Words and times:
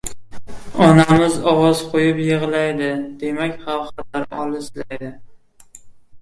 Onamiz 0.85 1.35
ovoz 1.51 1.83
qo‘yib 1.91 2.21
yig‘laydi— 2.29 2.89
demak, 3.25 3.61
xavf-xatar 3.67 4.27
olislaydi. 4.47 5.13